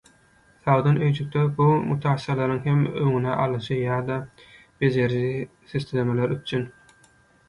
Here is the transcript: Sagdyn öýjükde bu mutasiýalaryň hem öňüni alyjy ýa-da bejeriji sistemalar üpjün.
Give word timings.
Sagdyn 0.67 0.95
öýjükde 1.07 1.41
bu 1.57 1.65
mutasiýalaryň 1.89 2.61
hem 2.67 2.79
öňüni 3.01 3.33
alyjy 3.43 3.77
ýa-da 3.81 4.17
bejeriji 4.85 5.45
sistemalar 5.75 6.35
üpjün. 6.37 6.65